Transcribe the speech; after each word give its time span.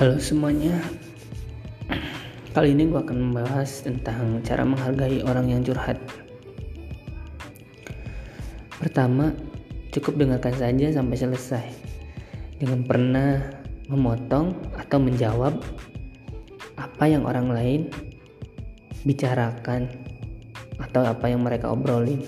Halo 0.00 0.16
semuanya. 0.16 0.80
Kali 2.56 2.72
ini 2.72 2.88
gue 2.88 3.04
akan 3.04 3.20
membahas 3.20 3.84
tentang 3.84 4.40
cara 4.40 4.64
menghargai 4.64 5.20
orang 5.28 5.52
yang 5.52 5.60
curhat. 5.60 6.00
Pertama, 8.80 9.36
cukup 9.92 10.24
dengarkan 10.24 10.56
saja 10.56 10.88
sampai 10.96 11.16
selesai. 11.20 11.66
Jangan 12.64 12.80
pernah 12.88 13.44
memotong 13.92 14.56
atau 14.80 14.96
menjawab 14.96 15.60
apa 16.80 17.04
yang 17.04 17.28
orang 17.28 17.52
lain 17.52 17.92
bicarakan 19.04 19.84
atau 20.80 21.04
apa 21.04 21.28
yang 21.28 21.44
mereka 21.44 21.76
obrolin. 21.76 22.24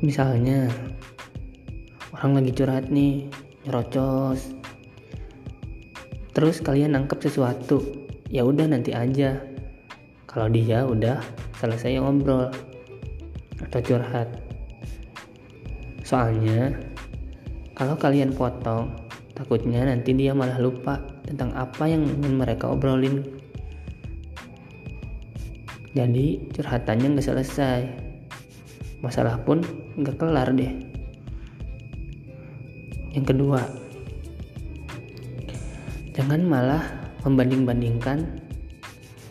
Misalnya 0.00 0.72
orang 2.16 2.40
lagi 2.40 2.56
curhat 2.56 2.88
nih 2.88 3.28
nyerocos 3.68 4.56
terus 6.36 6.60
kalian 6.60 6.96
nangkep 6.96 7.18
sesuatu 7.24 8.08
ya 8.28 8.44
udah 8.44 8.68
nanti 8.68 8.92
aja. 8.92 9.40
Kalau 10.28 10.52
dia 10.52 10.84
udah 10.84 11.24
selesai 11.56 11.96
ngobrol 11.98 12.52
atau 13.64 13.80
curhat. 13.80 14.28
Soalnya 16.04 16.76
kalau 17.72 17.96
kalian 17.96 18.36
potong 18.36 18.92
takutnya 19.32 19.88
nanti 19.88 20.12
dia 20.12 20.36
malah 20.36 20.60
lupa 20.60 21.00
tentang 21.24 21.56
apa 21.56 21.88
yang 21.88 22.04
ingin 22.04 22.36
mereka 22.36 22.68
obrolin. 22.68 23.24
Jadi 25.96 26.52
curhatannya 26.52 27.16
nggak 27.16 27.28
selesai. 27.28 27.80
Masalah 29.00 29.40
pun 29.40 29.64
nggak 29.96 30.20
kelar 30.20 30.52
deh. 30.52 30.72
Yang 33.16 33.24
kedua 33.34 33.87
Jangan 36.18 36.42
malah 36.42 36.82
membanding-bandingkan 37.22 38.26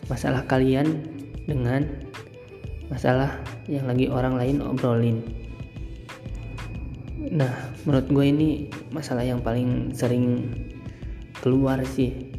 masalah 0.08 0.40
kalian 0.48 1.04
dengan 1.44 1.84
masalah 2.88 3.44
yang 3.68 3.84
lagi 3.84 4.08
orang 4.08 4.40
lain 4.40 4.64
obrolin. 4.64 5.20
Nah, 7.28 7.52
menurut 7.84 8.08
gue 8.08 8.24
ini 8.32 8.48
masalah 8.88 9.20
yang 9.20 9.44
paling 9.44 9.92
sering 9.92 10.48
keluar 11.44 11.76
sih. 11.84 12.32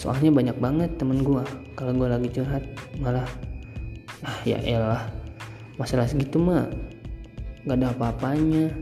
Soalnya 0.00 0.32
banyak 0.32 0.56
banget 0.56 0.96
temen 0.96 1.20
gue 1.20 1.44
kalau 1.76 1.92
gue 1.92 2.08
lagi 2.08 2.32
curhat 2.32 2.64
malah 3.04 3.28
ah 4.24 4.40
ya 4.48 4.56
elah 4.64 5.04
masalah 5.76 6.08
segitu 6.08 6.40
mah 6.40 6.72
gak 7.68 7.84
ada 7.84 7.92
apa-apanya. 7.92 8.72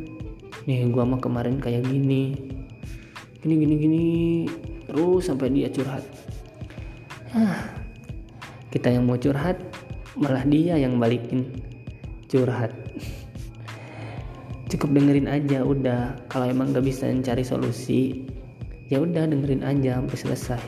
Nih 0.70 0.86
gue 0.86 1.02
mah 1.02 1.18
kemarin 1.18 1.58
kayak 1.58 1.90
gini, 1.90 2.38
gini 3.42 3.58
gini 3.58 3.74
gini 3.74 4.06
terus 4.86 5.26
sampai 5.26 5.50
dia 5.50 5.66
curhat. 5.66 6.06
Ah, 7.34 7.74
kita 8.70 8.94
yang 8.94 9.10
mau 9.10 9.18
curhat 9.18 9.58
malah 10.14 10.46
dia 10.46 10.78
yang 10.78 11.02
balikin 11.02 11.50
curhat. 12.30 12.70
Cukup 14.70 14.94
dengerin 14.94 15.26
aja 15.26 15.66
udah. 15.66 16.14
Kalau 16.30 16.46
emang 16.46 16.70
gak 16.70 16.86
bisa 16.86 17.10
mencari 17.10 17.42
solusi 17.42 18.24
ya 18.88 19.02
udah 19.02 19.26
dengerin 19.26 19.66
aja 19.66 19.98
sampai 19.98 20.18
selesai. 20.22 20.62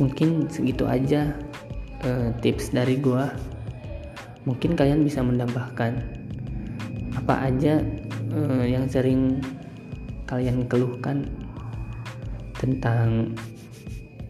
Mungkin 0.00 0.48
segitu 0.48 0.88
aja 0.88 1.36
uh, 2.00 2.32
tips 2.40 2.72
dari 2.72 2.96
gua. 2.96 3.28
Mungkin 4.48 4.72
kalian 4.72 5.04
bisa 5.04 5.20
menambahkan 5.20 6.00
apa 7.14 7.34
aja 7.52 7.84
uh, 8.34 8.66
yang 8.66 8.90
sering 8.90 9.38
kalian 10.26 10.66
keluhkan 10.66 11.30
tentang 12.58 13.34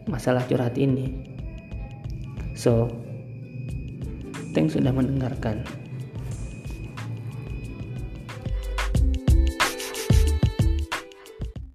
masalah 0.05 0.45
curhat 0.45 0.77
ini. 0.77 1.09
So, 2.53 2.87
thanks 4.53 4.77
sudah 4.77 4.93
mendengarkan. 4.93 5.84